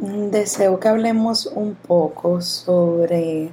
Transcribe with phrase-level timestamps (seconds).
[0.00, 3.50] Deseo que hablemos un poco sobre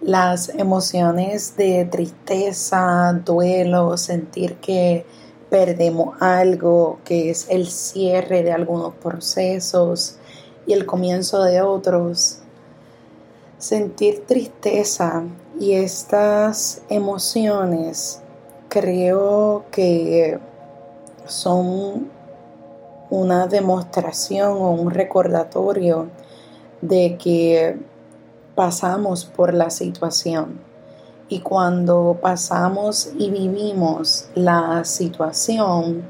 [0.00, 5.06] las emociones de tristeza, duelo, sentir que
[5.48, 10.16] perdemos algo, que es el cierre de algunos procesos
[10.66, 12.40] y el comienzo de otros.
[13.58, 15.22] Sentir tristeza
[15.60, 18.22] y estas emociones
[18.68, 20.40] creo que
[21.26, 22.15] son
[23.10, 26.08] una demostración o un recordatorio
[26.80, 27.78] de que
[28.54, 30.60] pasamos por la situación.
[31.28, 36.04] Y cuando pasamos y vivimos la situación,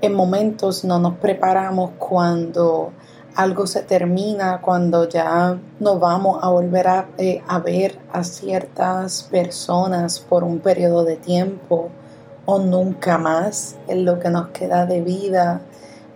[0.00, 2.92] en momentos no nos preparamos cuando
[3.34, 10.20] algo se termina, cuando ya no vamos a volver a, eh, ver a ciertas personas
[10.20, 11.88] por un periodo de tiempo
[12.44, 15.62] o nunca más en lo que nos queda de vida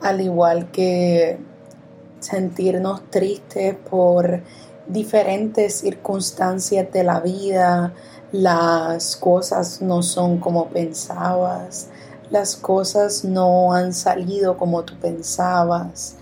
[0.06, 1.38] al igual que
[2.20, 4.41] sentirnos tristes por
[4.87, 7.92] diferentes circunstancias de la vida,
[8.30, 11.89] las cosas no son como pensabas,
[12.30, 16.14] las cosas no han salido como tú pensabas.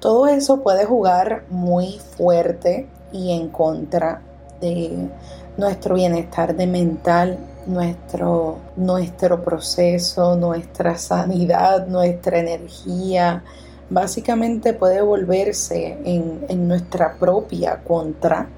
[0.00, 4.22] Todo eso puede jugar muy fuerte y en contra
[4.60, 5.08] de
[5.56, 13.44] nuestro bienestar de mental nuestro, nuestro proceso, nuestra sanidad, nuestra energía,
[13.90, 18.48] básicamente puede volverse en, en nuestra propia contra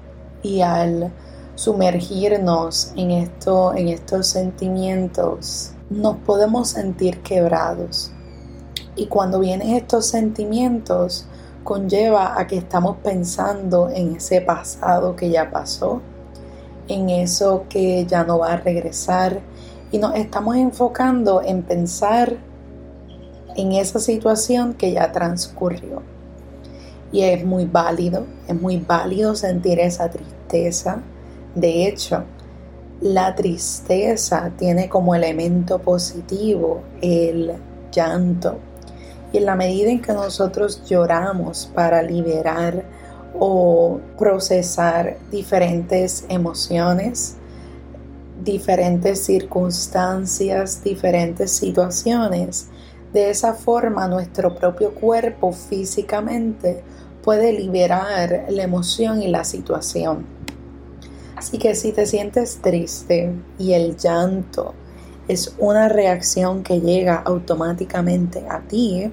[0.41, 1.11] y al
[1.55, 8.11] sumergirnos en, esto, en estos sentimientos, nos podemos sentir quebrados.
[8.95, 11.27] Y cuando vienen estos sentimientos,
[11.63, 16.01] conlleva a que estamos pensando en ese pasado que ya pasó,
[16.87, 19.39] en eso que ya no va a regresar
[19.91, 22.37] y nos estamos enfocando en pensar
[23.55, 26.01] en esa situación que ya transcurrió.
[27.11, 31.01] Y es muy válido, es muy válido sentir esa tristeza.
[31.55, 32.23] De hecho,
[33.01, 37.53] la tristeza tiene como elemento positivo el
[37.91, 38.59] llanto.
[39.31, 42.83] Y en la medida en que nosotros lloramos para liberar
[43.39, 47.37] o procesar diferentes emociones,
[48.43, 52.67] diferentes circunstancias, diferentes situaciones.
[53.13, 56.83] De esa forma nuestro propio cuerpo físicamente
[57.23, 60.25] puede liberar la emoción y la situación.
[61.35, 64.73] Así que si te sientes triste y el llanto
[65.27, 69.11] es una reacción que llega automáticamente a ti,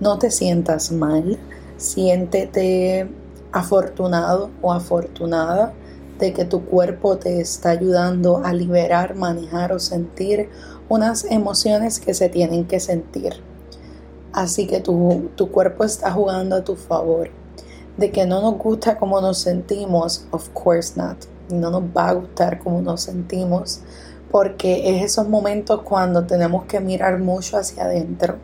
[0.00, 1.38] no te sientas mal,
[1.76, 3.08] siéntete
[3.52, 5.72] afortunado o afortunada
[6.18, 10.48] de que tu cuerpo te está ayudando a liberar, manejar o sentir
[10.88, 13.34] unas emociones que se tienen que sentir.
[14.32, 17.30] Así que tu, tu cuerpo está jugando a tu favor.
[17.96, 21.16] De que no nos gusta como nos sentimos, of course not.
[21.50, 23.80] No nos va a gustar como nos sentimos,
[24.30, 28.36] porque es esos momentos cuando tenemos que mirar mucho hacia adentro,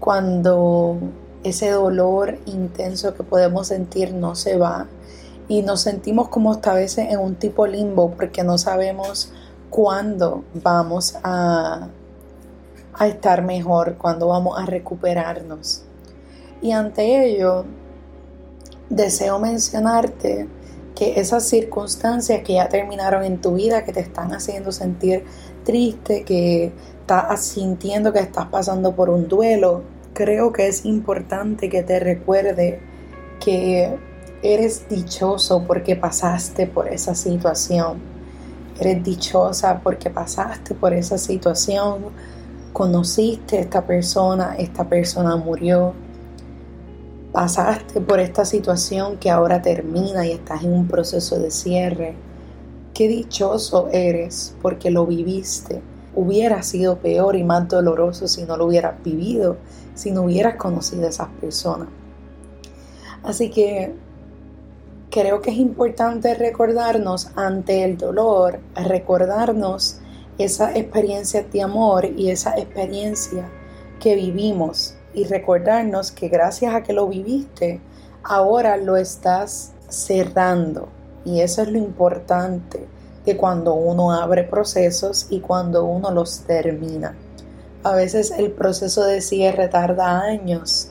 [0.00, 0.98] cuando
[1.44, 4.86] ese dolor intenso que podemos sentir no se va
[5.48, 9.32] y nos sentimos como esta vez en un tipo limbo porque no sabemos
[9.70, 11.88] cuándo vamos a,
[12.94, 15.82] a estar mejor, cuándo vamos a recuperarnos.
[16.60, 17.64] Y ante ello,
[18.88, 20.48] deseo mencionarte
[21.10, 25.24] esas circunstancias que ya terminaron en tu vida, que te están haciendo sentir
[25.64, 29.82] triste, que estás sintiendo que estás pasando por un duelo,
[30.14, 32.80] creo que es importante que te recuerde
[33.40, 33.96] que
[34.42, 37.98] eres dichoso porque pasaste por esa situación.
[38.78, 42.06] Eres dichosa porque pasaste por esa situación,
[42.72, 45.94] conociste a esta persona, esta persona murió.
[47.32, 52.14] Pasaste por esta situación que ahora termina y estás en un proceso de cierre.
[52.92, 55.82] Qué dichoso eres porque lo viviste
[56.14, 59.56] hubiera sido peor y más doloroso si no lo hubieras vivido,
[59.94, 61.88] si no hubieras conocido a esas personas.
[63.22, 63.94] Así que
[65.10, 70.00] creo que es importante recordarnos ante el dolor, recordarnos
[70.38, 73.48] esa experiencia de amor y esa experiencia
[74.00, 77.80] que vivimos y recordarnos que gracias a que lo viviste,
[78.22, 80.88] ahora lo estás cerrando.
[81.24, 82.86] Y eso es lo importante
[83.24, 87.16] que cuando uno abre procesos y cuando uno los termina.
[87.84, 90.90] A veces el proceso de cierre tarda años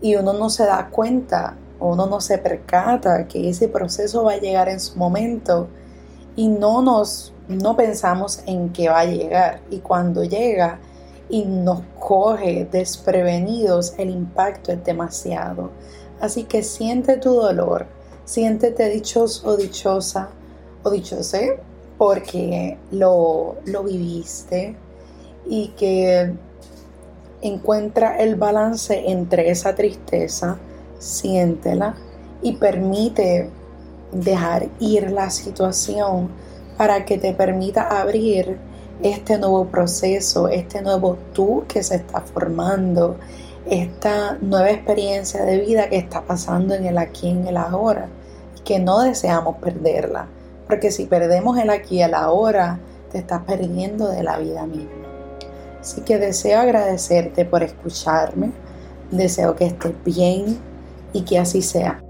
[0.00, 4.38] y uno no se da cuenta, uno no se percata que ese proceso va a
[4.38, 5.68] llegar en su momento
[6.34, 10.80] y no nos no pensamos en que va a llegar y cuando llega
[11.28, 15.70] y nos coge desprevenidos el impacto es demasiado.
[16.20, 17.86] Así que siente tu dolor,
[18.24, 20.30] siéntete dichoso o dichosa
[20.82, 21.58] o dichose
[21.98, 24.76] porque lo, lo viviste
[25.46, 26.32] y que
[27.42, 30.58] encuentra el balance entre esa tristeza,
[30.98, 31.96] siéntela
[32.42, 33.50] y permite
[34.12, 36.30] dejar ir la situación
[36.76, 38.58] para que te permita abrir
[39.02, 43.16] este nuevo proceso, este nuevo tú que se está formando,
[43.68, 48.08] esta nueva experiencia de vida que está pasando en el aquí y en el ahora,
[48.64, 50.28] que no deseamos perderla,
[50.66, 54.90] porque si perdemos el aquí y el ahora, te estás perdiendo de la vida misma.
[55.80, 58.50] Así que deseo agradecerte por escucharme,
[59.10, 60.58] deseo que estés bien
[61.12, 62.05] y que así sea.